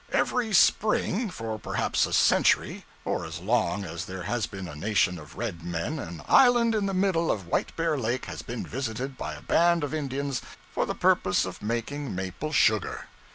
Every 0.11 0.51
spring, 0.51 1.29
for 1.29 1.59
perhaps 1.59 2.07
a 2.07 2.13
century, 2.13 2.85
or 3.05 3.23
as 3.23 3.39
long 3.39 3.83
as 3.85 4.05
there 4.05 4.23
has 4.23 4.47
been 4.47 4.67
a 4.67 4.75
nation 4.75 5.19
of 5.19 5.37
red 5.37 5.61
men, 5.63 5.99
an 5.99 6.23
island 6.27 6.73
in 6.73 6.87
the 6.87 6.93
middle 6.95 7.29
of 7.31 7.45
White 7.45 7.75
bear 7.75 7.95
Lake 7.99 8.25
has 8.25 8.41
been 8.41 8.65
visited 8.65 9.15
by 9.15 9.35
a 9.35 9.43
band 9.43 9.83
of 9.83 9.93
Indians 9.93 10.41
for 10.73 10.87
the 10.87 10.95
purpose 10.95 11.45
of 11.45 11.61
making 11.61 12.15
maple 12.15 12.51
sugar. 12.51 13.05